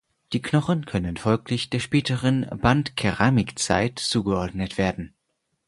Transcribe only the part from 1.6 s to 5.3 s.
der späten Bandkeramik-Zeit zugeordnet werden.